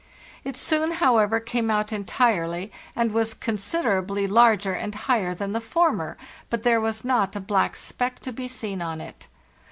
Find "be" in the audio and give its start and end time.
8.33-8.47